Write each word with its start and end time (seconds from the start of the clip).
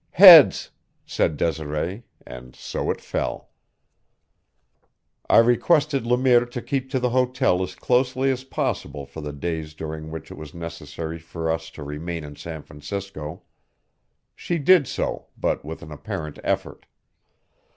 "Heads," 0.13 0.71
said 1.05 1.37
Desiree, 1.37 2.01
and 2.25 2.55
so 2.55 2.89
it 2.89 2.99
fell. 2.99 3.51
I 5.29 5.37
requested 5.37 6.07
Le 6.07 6.17
Mire 6.17 6.47
to 6.47 6.59
keep 6.63 6.89
to 6.89 6.99
the 6.99 7.11
hotel 7.11 7.61
as 7.61 7.75
closely 7.75 8.31
as 8.31 8.43
possible 8.43 9.05
for 9.05 9.21
the 9.21 9.31
days 9.31 9.75
during 9.75 10.09
which 10.09 10.31
it 10.31 10.37
was 10.39 10.55
necessary 10.55 11.19
for 11.19 11.51
us 11.51 11.69
to 11.69 11.83
remain 11.83 12.23
in 12.23 12.35
San 12.35 12.63
Francisco. 12.63 13.43
She 14.35 14.57
did 14.57 14.87
so, 14.87 15.27
but 15.37 15.63
with 15.63 15.83
an 15.83 15.91
apparent 15.91 16.39
effort. 16.43 16.87